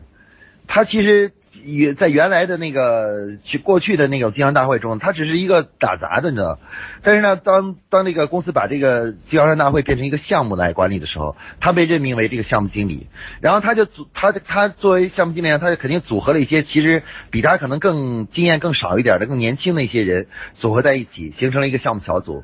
[0.67, 1.31] 他其实。
[1.61, 6.59] 也在原来的那个去过去的那个经销大会中，他只是一个打杂的，你知道。
[7.01, 13.07] 但是呢，当当这个公司把这个经销商大会变成一个项目来管理的时候，他被任命为这个项目经理。
[13.39, 22.43] 然后他就组他他作为项目经理他就肯定组合了一些其实比他可能更经验更少一点的、更年轻的一些人组合在一起，形成了一个项目小组。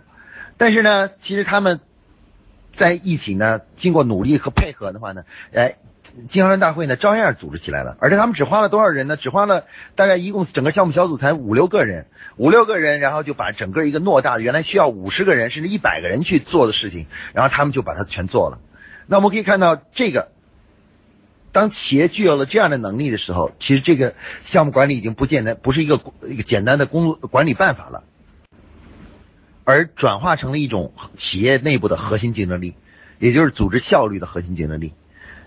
[0.57, 1.79] 但是呢，其实他们
[2.71, 5.75] 在一起呢，经过努力和配合的话呢，哎。
[6.27, 9.17] 经销商大会呢，照样组织起来了，而且他们只花了多少人呢？
[9.17, 12.07] 只花了大概一共整个项目小组才五六个人，
[12.37, 18.59] 五六个人，然后就把整个一个偌大的原来需要五十个人甚至一百个人去做的事情，然后他们就把它全做了。
[19.07, 20.31] 那我们可以看到，这个
[21.51, 28.03] 当企业具有了这样的能力的时候，其实这个项目管理已经不简单，不是一个一个简单的工作管理办法了，
[29.63, 32.75] 而转化成了一种企业内部的核心竞争力，
[33.19, 34.93] 也就是组织效率的核心竞争力。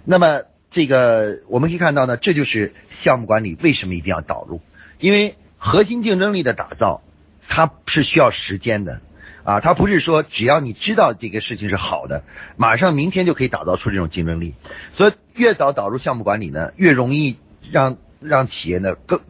[0.04, 4.60] 那么，这个我们可以看到呢，这就是项目管理为什么一定要导入，
[4.98, 7.02] 因为核心竞争力的打造，
[7.48, 9.00] 它是需要时间的，
[9.44, 12.24] 啊，它不是说只要你知道这个事情是好的，
[12.56, 14.54] 马上明天就可以打造出这种竞争力，
[14.90, 17.36] 所以越早导入项目管理呢，越容易
[17.70, 19.20] 让让企业呢更。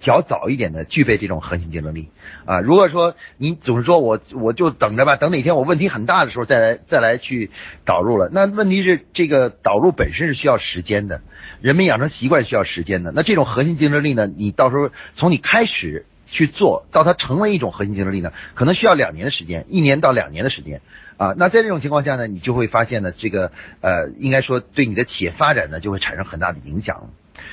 [0.00, 2.08] 较早一点的具备这种核心竞争力
[2.46, 2.60] 啊！
[2.60, 7.50] 如果说你总是说我我就等着吧，等哪天我问题很大的时候再来再来去
[7.84, 11.20] 导入了，那问题是这个导入本身是需要时间的，
[11.60, 13.12] 人们养成习惯需要时间的。
[13.12, 20.80] 那这种核心竞争力呢，你到时候从你开始去做到它成为一种核心竞争力呢，可能需要两年的时间，一年到两年的时间
[21.18, 21.34] 啊。
[21.36, 27.10] 那在这种情况下呢，你就会发现呢，这个呃，应该说对你的企业发展呢，就会产生很大的影响。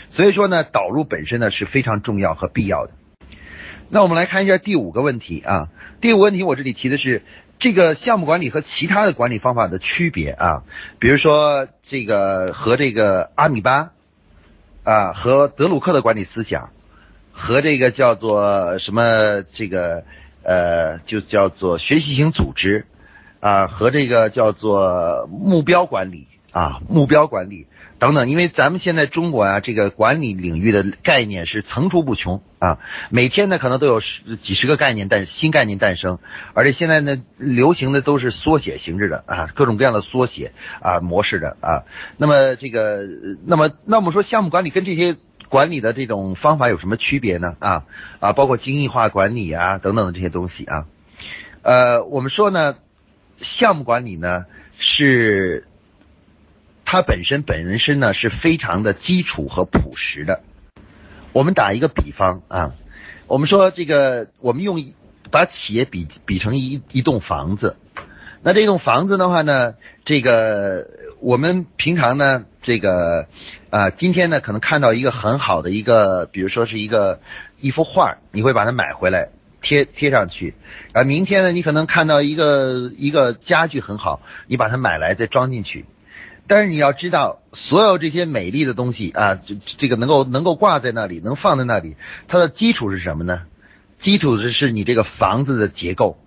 [0.10, 2.92] 所以说呢，导入本身呢是非常重要和必要的。
[3.90, 5.70] 那我们来看一下第五个问题啊。
[6.02, 7.24] 第五个问题我这里提的是
[7.58, 10.64] 这个项目管理和其他的管理方法的区别啊。
[11.00, 13.92] 比如说这个和这个阿米巴
[14.84, 16.72] 啊，和德鲁克的管理思想，
[17.32, 20.04] 和这个叫做什么这个
[20.44, 22.86] 呃，就叫做学习型组织
[23.40, 27.68] 啊，和这个叫做目标管理啊，目标管理。
[28.00, 32.78] 等等，因为咱们现在中国啊，这个管理领域的概念是层出不穷啊，
[33.10, 36.20] 每天呢可能都有十几十个概念诞新概念诞生，
[36.54, 41.86] 而且现在呢流行的都是缩写形式的啊，各种各样的缩写啊模式的啊。
[42.18, 43.08] 那么这个，
[43.46, 45.16] 那么那我们说项目管理跟这些
[45.50, 47.56] 管理的这种方法有什么区别呢？
[47.60, 47.86] 啊
[48.20, 50.86] 啊，包括精益化管理啊等等的这些东西啊。
[51.64, 52.76] 呃，我们说呢，
[53.38, 54.46] 项目管理呢
[54.78, 55.67] 是。
[56.90, 60.42] 它本身本身呢是非常的基础和朴实的。
[61.34, 62.76] 我们打一个比方啊，
[63.28, 64.82] 我们说这个，我们用
[65.30, 67.76] 把企业比比成一一栋房子。
[68.42, 70.88] 那这栋房子的话呢，这个
[71.20, 73.28] 我们平常呢，这个
[73.70, 77.20] 啊，今天呢可能看到一个很好的一个，比如说是一个
[77.60, 79.28] 一幅画，你会把它买回来
[79.62, 80.56] 贴贴上去。
[80.94, 85.86] 啊，明天呢你可能看到一个一个家具很好，你把它买来再装进去。
[86.48, 91.98] 但是你要知道，所有这些美丽的东西啊，这这个能够能够挂在那里，能放在那里，
[92.30, 93.44] 它的基础是什么呢？
[94.00, 96.18] 基础是是你这个房子的结构。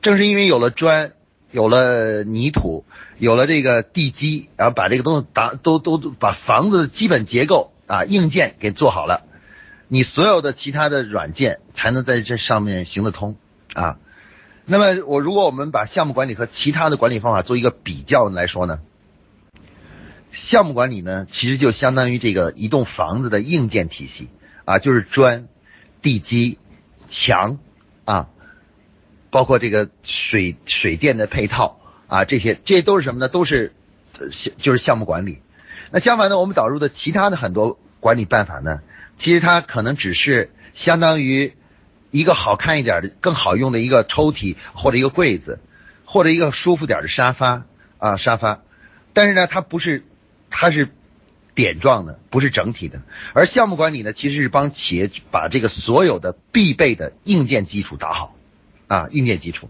[0.00, 1.12] 正是因为有了砖，
[1.52, 2.84] 有了泥土，
[3.18, 9.22] 有了这个地基，然后把这个东西打都都都把房子的基本结构啊硬件给做好了，
[9.86, 13.36] 你所有的其他的软件才能在这上面行得通
[13.74, 13.98] 啊。
[14.64, 18.78] 那么，我如果我们把项目管理和其他的管理方法做一个比较来说呢，
[20.30, 24.28] 项目管理呢，其实就相当于这个一栋房子的硬件体系
[24.64, 25.48] 啊，就是砖、
[26.00, 26.58] 地基、
[27.08, 27.58] 墙
[28.04, 28.28] 啊，
[29.30, 33.28] 包括这个水水电的配套啊，这些这些都是什么呢？
[33.28, 33.72] 都是
[34.58, 35.42] 就是项目管理。
[35.90, 38.80] 那相反呢，我们导入的其他的很多管理办法呢，
[39.16, 41.52] 其实它可能只是相当于
[42.12, 45.58] 一个好看一点的、更好用的一个抽屉或者一个柜子，
[46.04, 47.64] 或者一个舒服点的沙发
[47.98, 48.60] 啊沙发。
[49.12, 50.04] 但是呢，它不是，
[50.50, 50.90] 它是
[51.54, 53.02] 点状的，不是整体的。
[53.32, 58.36] 而项目管理呢，其实是帮企业把这个所有的必备的硬件基础打好
[58.86, 59.68] 啊，硬件基础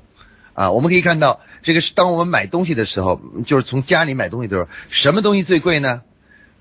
[0.54, 0.72] 啊。
[0.72, 6.02] 我们可以看到，这个是当我们买东西的时候，就是从家里买东西的时候，什么东西最贵呢？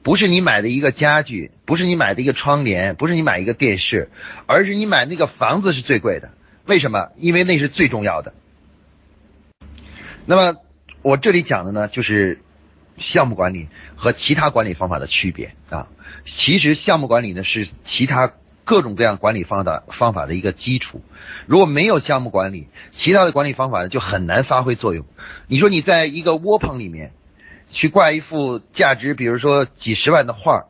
[0.03, 4.09] 不是你买的一个家具，不是你买的一个窗帘，不是你买一个电视，
[4.47, 6.31] 而是你买那个房子是最贵的。
[6.65, 7.09] 为什么？
[7.17, 8.33] 因为那是最重要的。
[10.25, 10.57] 那么
[11.03, 12.41] 我这里讲的呢，就是
[12.97, 15.87] 项目管理和其他管理方法的区别啊。
[16.25, 18.33] 其实项目管理呢是其他
[18.63, 21.01] 各种各样管理方的方法的一个基础。
[21.45, 25.05] 如果没有项目管理，其他的管理方法呢就很难发挥作用。
[25.45, 27.11] 你说你在一个窝棚里面。
[27.71, 30.65] 去挂一幅价值，比如说几十万的画，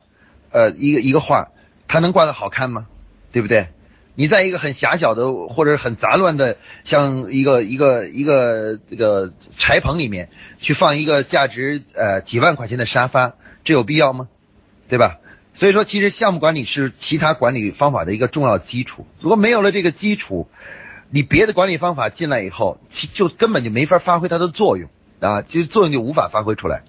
[0.51, 1.49] 呃，一个一个画，
[1.87, 2.87] 它能挂得好看吗？
[3.31, 3.67] 对不对？
[4.15, 13.33] 你在一个很狭小的或者很杂乱的，像一个一个一个这个柴棚里面去放一个价值呃几万块钱的沙发，
[13.63, 14.27] 这有必要吗？
[14.89, 15.17] 对吧？
[15.53, 19.07] 所以说，其实项目管理是其他管理方法的一个重要基础。
[19.19, 20.47] 如果没有了这个基础，
[21.09, 26.83] 你别的管理方法进来以后，其就根本就没法发挥它的作用啊，其实作用就无法发挥出来。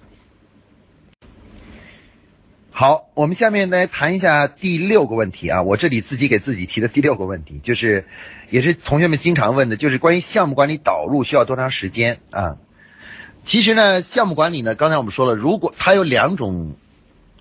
[2.74, 8.06] 好，我们下面来谈一下第六个问题啊，我这里自己给自己提的第六个问题，就是
[8.48, 12.56] 也是同学们经常问的，就是关于项目管理导入需要多长时间啊？
[13.44, 16.76] 其实呢，项目管理呢，刚才我们说了，如果它有两种，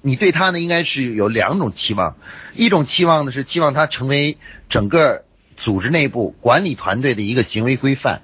[0.01, 2.17] 你对它呢应该是有两种期望，
[2.53, 5.23] 一种期望呢是期望它成为整个
[5.55, 8.21] 组织内部管理团队的一个行为规范，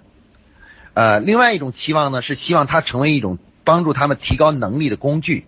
[0.94, 5.46] 呃，另外一种期望呢是希望它成为一种帮助他们提高能力的工具。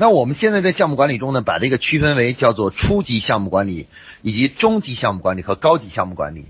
[0.00, 3.88] 那我们现在在项目管理中呢，把这个区分为叫做初级项目管理，
[4.22, 6.46] 以及中级项目管理和高级项目管理。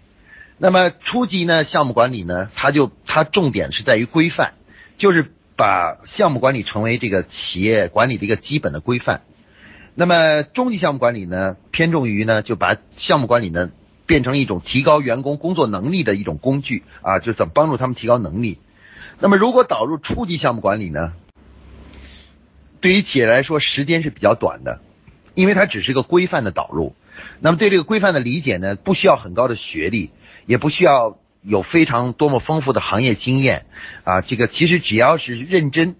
[0.58, 4.52] 那么初级呢，项目管理呢，它就它重点是在于规范，
[4.98, 9.22] 就是把项目管理成为这个企业管理的一个基本的规范。
[9.94, 13.70] 那么中级项目管理呢，偏重于呢，就把项目管理呢
[14.04, 18.58] 变成一种提高员工工作能力的一种工具啊，就怎么帮助他们提高能力。
[19.20, 21.14] 那么如果导入初级项目管理呢？
[22.80, 24.80] 对于企业来说，时间是比较短的，
[25.34, 26.94] 因为它只是一个规范的导入。
[27.40, 30.10] 那么对这个规范的理解呢，不需要很高的学历，
[30.46, 33.66] 也不需要有非常多么丰富的行业经验
[34.04, 34.20] 啊。
[34.20, 35.96] 这个其实只要是认真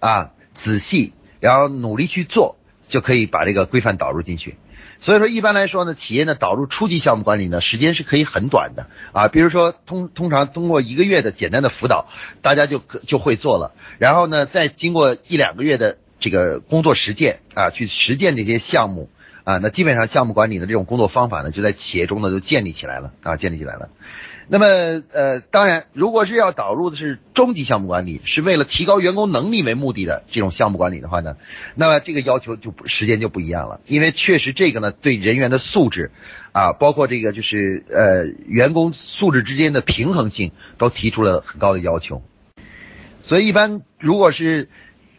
[0.00, 2.56] 啊、仔细，然后努力去做，
[2.88, 4.56] 就可以把这个规范导入进去。
[4.98, 9.28] 所以说，一般来说呢，企业呢导入初级项目管理呢，时间是可以很短的啊。
[9.28, 12.08] 比如说，通通常通过一个月的简单的辅导，
[12.40, 13.74] 大家就就会做了。
[13.98, 19.10] 然后呢，再经过一两个月的这个工作实践啊，去实践这些项目
[19.44, 23.90] 啊，那基本上项目管理的这种工作方法呢，就在企业中呢就建立起来了啊，建立起来了。
[24.48, 24.66] 那么
[25.12, 31.36] 呃，当然，如果是要导入的是中级项目管理，是为了提高员工能力为目的的这种项目管理的话呢，
[31.74, 36.12] 那么这个要求就时间就不一样了，因为确实这个呢对人员的素质
[36.52, 42.22] 啊，包括这个就是呃员工素质之间的平衡性都提出了很高的要求，
[43.22, 44.68] 所以一般如果是。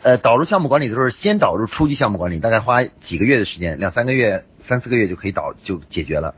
[0.04, 6.36] 呃，导入项目管理的时候，先导入初级项目管理，大概花几个月的时间，两三个月、三四个月就可以导就解决了。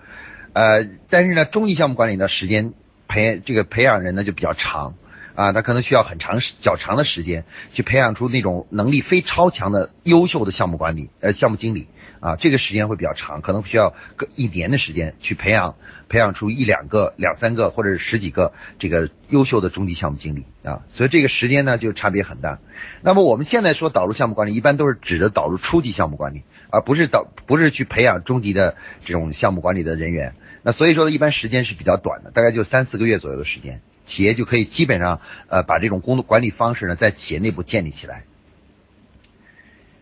[0.54, 2.74] 呃，但是呢，中级项目管理呢，时间
[3.08, 4.96] 培这个培养人呢就比较长，
[5.36, 11.88] 啊，他可能需要很长时较长的时间去培养出那种能力非超强的优秀的项目管理呃项目经理。
[12.20, 15.76] 啊，这个时间会比较长，可能需要个一年的时间去培养，
[16.10, 22.60] 培养出一两个、两三个或者是十几个这个优秀的中级项目经理啊，所以这个时间呢就差别很大。
[23.02, 30.34] 那么我们现在说导入项目管理，一般都是指的导入初级项目管理，而不是导不是去培养中级的这种项目管理的人员。
[30.62, 38.26] 那所以说一般时间是比较短的，大概就三四个月左右的时间，企业就可以基本上呃把这种工作管理方式呢在企业内部建立起来。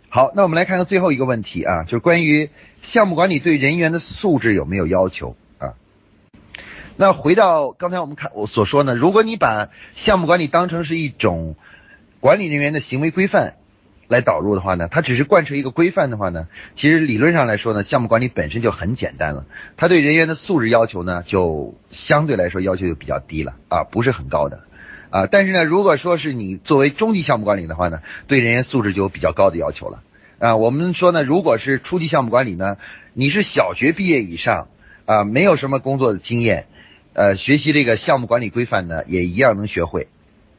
[0.10, 2.50] 好，那我们来看看最后一个问题啊，就是关于
[2.82, 5.74] 项目管理对人员的素质有没有要求啊？
[6.96, 11.56] 那回到刚才我们看我所说呢，如果你把项目管理当成是一种
[12.22, 13.56] 管理人员的行为规范
[14.08, 19.46] 来导入的话呢，它只是贯彻一个规范的话呢，其实理论上来说呢，项目管理本身就很简单了，
[19.76, 24.62] 它对人员的素质要求呢，就相对来说要求就比较低了啊，不是很高的。
[25.18, 30.04] 啊，但是呢，如果说是你作为中级项目管理的话呢，对人员素质就有比较高的要求了。
[30.38, 32.78] 啊，我们说呢，如果是初级项目管理呢，
[33.14, 34.68] 你是小学毕业以上，
[35.06, 36.68] 啊，没有什么工作的经验，
[37.14, 40.08] 呃，学习这个项目管理规范呢，也一样能学会，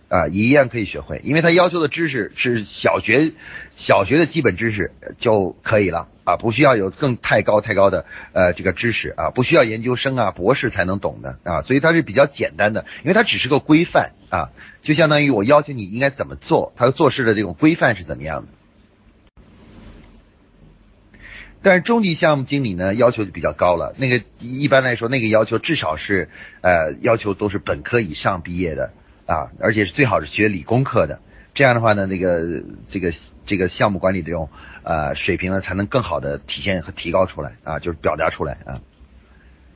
[0.09, 3.30] 啊，也一样可以学会，因为他要求的知识是小学
[3.76, 6.09] 小学的基本知识就可以了。
[6.29, 8.05] 啊，不需要有更太高太高的
[8.35, 14.51] 呃这个知识啊，不需要研究生啊、博士才能懂的啊，所以它是比较简单的，因为它只是个规范啊，
[14.83, 18.49] 就相当于我要求你应该怎么做，它做事的这种规范是怎么样的。
[21.62, 23.95] 但是中级项目经理呢，要求就比较高了。
[23.97, 26.29] 那个一般来说，那个要求至少是，
[26.61, 28.93] 呃，要求都是本科以上毕业的
[29.24, 31.20] 啊，而且是最好是学理工科的。
[31.59, 33.11] 这样的话呢，那个这个
[33.44, 34.48] 这个项目管理这种
[34.84, 38.80] 呃水平呢，才能更好的体现和提高出来啊，就是表达出来啊。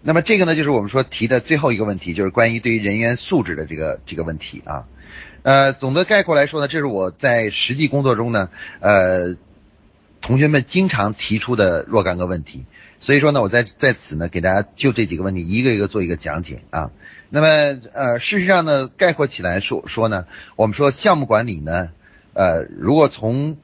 [0.01, 4.85] 那么这个呢，就是我们说提的最后一个问题，就是关于对于人员素质的这个这个问题啊。
[5.43, 9.35] 呃，总的概括来说呢，这是我在实际工作中呢，呃。
[10.21, 12.65] 同学们经常提出的若干个问题，
[13.03, 16.93] 所以说呢，我在在此呢，给大家就这几个问题一个一个做一个讲解啊。
[17.31, 17.49] 那么
[17.93, 21.91] 呃，事实上呢，概括起来说说呢，我们说项目管理呢，
[22.33, 23.57] 呃，如果从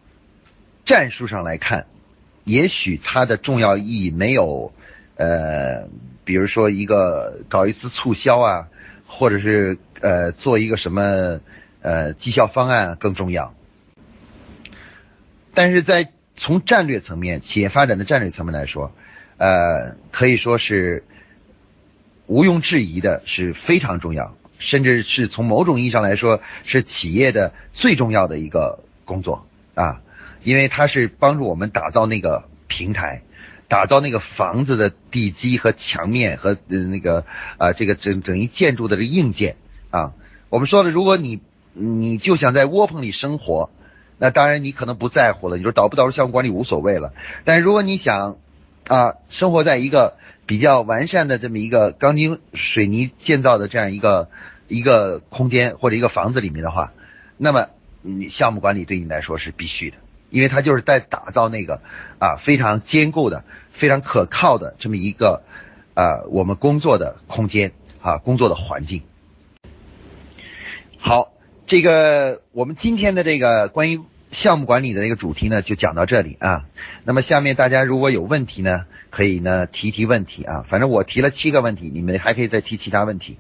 [0.85, 1.87] 战术上来看，
[2.43, 4.73] 也许它的重要意义没有
[5.15, 5.89] 呃，
[6.25, 8.67] 比如说一个搞一次促销啊，
[9.07, 11.39] 或者是呃做一个什么
[11.81, 13.55] 呃绩效方案更重要，
[15.55, 18.93] 但是在从战略层面，企业发展的战略层面来说，
[19.39, 21.05] 呃，可以说是
[22.27, 30.01] 毋庸置疑的，是非常重要，甚至是从某种意义上来说，是企业的最重要的一个工作啊，
[30.43, 33.23] 因为它是帮助我们打造那个平台，
[33.69, 37.25] 打造那个房子的地基和墙面和那个
[37.57, 39.57] 啊这个整整一建筑的这硬件
[39.91, 40.13] 啊。
[40.51, 41.41] 我们说了，如果你
[41.73, 43.71] 你就想在窝棚里生活。
[44.21, 45.57] 那当然，你可能不在乎了。
[45.59, 47.13] 你说导不导入项目管理无所谓了。
[47.45, 48.37] 但如果你想，
[48.89, 50.17] 啊，生活在一个
[50.47, 54.29] 比较完善的这么一个钢筋水泥建造的这样一个
[54.67, 56.93] 一个空间或者一个房子里面的话，
[57.37, 57.69] 那么
[58.03, 59.97] 你项目管理对你来说是必须的，
[60.31, 61.81] 因为它就是在打造那个
[62.19, 65.43] 啊非常坚固的、非常可靠的这么一个
[65.95, 67.73] 啊我们工作的空间
[68.03, 69.03] 啊工作的环境。
[70.99, 71.33] 好。
[71.71, 74.01] 这个我们今天的这个关于
[74.31, 76.67] 项目管理的那个主题呢，就讲到这里啊。
[77.05, 80.65] 那么下面大家如果有问题呢，可以呢提提问题啊。
[80.69, 83.39] 反正我提了七个问题，你们还可以再提其他问题。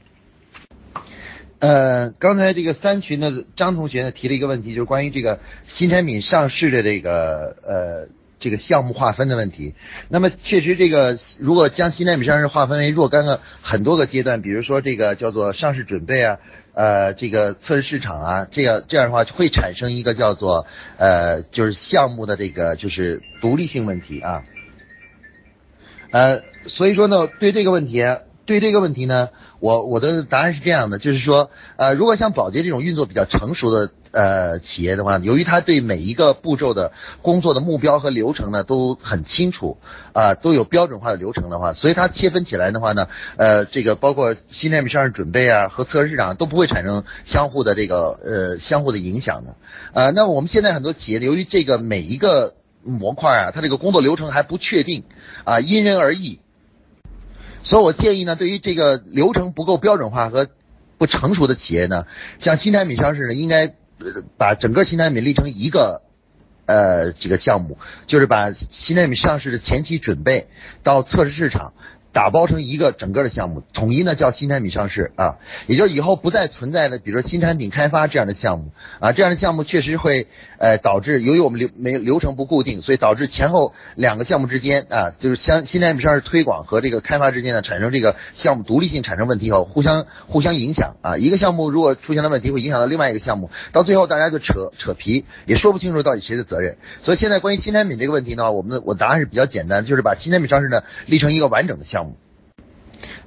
[1.59, 8.09] 呃，刚才这个三群的张同学呢提了一个问题，就是关于这个新产品上市的这个呃
[8.39, 9.74] 这个项目划分的问题。
[10.09, 16.39] 那么确实，这个如果将新产品上市划分为若干个很多个阶段，比如说这个叫做上市准备啊。
[16.78, 20.64] 呃，这个测试市场啊，这样这样的话会产生一个叫做
[20.96, 24.44] 呃，就是项目的这个就是独立性问题啊。
[26.12, 28.04] 呃，所以说呢，对这个问题，
[28.46, 29.28] 对这个问题呢。
[29.60, 36.92] 我我的答案是这样的，就是说，呃，如果像宝洁这种运作比较成熟的呃企业的话，由于它对每一个步骤的
[37.22, 39.78] 工作的目标和流程呢都很清楚，
[40.12, 49.54] 啊，都有标准化的流程的话，所以它切分起来的话呢，呃，这个包括新产品上市准备啊和测试市场都不会产生相互的这个呃相互的影响的，
[49.92, 55.04] 呃，那我们现在很多企业由于这个每一个模块啊，它这个工作流程还不确定，
[55.44, 56.40] 啊，因人而异。
[57.61, 60.46] 所以，我建议呢，对于这个流程不够标准化和
[60.96, 62.06] 不成熟的企业呢，
[62.38, 63.74] 像新产品上市呢，应该
[64.36, 66.03] 把整个新产品立成一个
[66.66, 70.49] 呃这个项目，就是把新产品上市的前期准备
[70.82, 71.72] 到测试市场。
[72.11, 75.36] 打包成一个整个的项目，统一呢叫新产品上市啊，
[75.66, 80.26] 也就是以后不再存在的，比如说新产品开发这样的项目啊，这样的项目确实会
[80.59, 96.76] 呃导致，由于我们流没流程不固定，所以导致前后两个项目之间啊，就是相新产品上市推广和这个开发之间呢产生这个项目独立性产生问题以后，互相互相影响啊，一个项目如果出现了问题，会影响到另外一个项目，到最后大家就扯扯皮，也说不清楚到底谁的责任。
[97.00, 102.16] 所以现在关于新产品这个问题呢，我们的我答案是比较简单，就是把新产品上市呢立成一个完整的项目。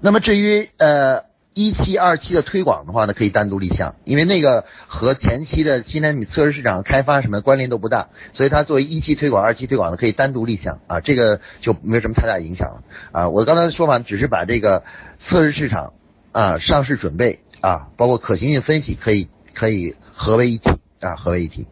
[0.01, 1.23] 那么至于呃
[1.53, 13.27] 一期二期的推广的话呢，可以单独立项，因为那个和前期的新产品测试市场开发什么关联都不大，所以它作为一期推广、二期推广呢，可以单独立项啊，这个就没有什么太大影响了啊。
[13.27, 14.83] 我刚才的说法只是把这个
[15.17, 15.91] 测试市场
[16.31, 20.69] 啊、上市准备啊，包括可行性分析，可以可以合为一体
[21.01, 21.67] 啊，合为一体。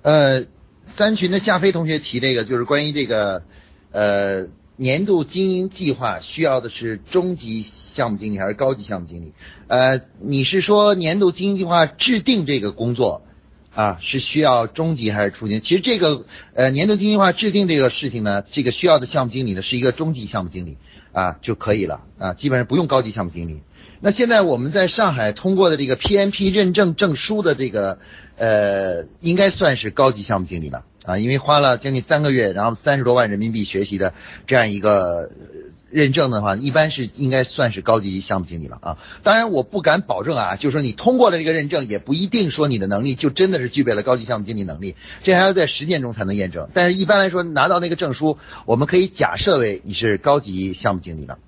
[0.00, 0.46] 呃，
[0.82, 3.42] 三群的夏飞同学提这个，就是关于这个
[3.92, 4.46] 呃。
[4.80, 9.32] 年度经营计划需要的是中级项目经理还是高级项目经理？
[9.66, 13.22] 呃，你是说年度经营计划制定这个工作
[13.74, 15.58] 啊，是需要中级还是初级？
[15.58, 20.78] 其实这个呃年度经营计划制定这个事情呢，这个需要的项目经理呢是一个中级项目经理
[21.10, 23.60] 啊就可以了啊，基本上不用高级项目经理。
[24.00, 27.98] 那现在我们在上海通过的这个 PMP 认证证书的这个
[28.36, 30.84] 呃，应该算是高级项目经理了。
[31.08, 34.12] 啊，因为花了将近三个月，然后三十多万人民币学习的
[34.46, 35.30] 这样一个
[35.90, 38.98] 认证的话，一般是应该算是高级项目经理了啊。
[39.22, 46.68] 当然，我不敢保证啊，就是说你通过了这个认证，也不一定说你的能力就真的是具备了高级项目经理能力，这还要在实践中才能验证。
[46.74, 48.36] 但是一般来说，拿到那个证书，
[48.66, 51.38] 我们可以假设为你是高级项目经理了。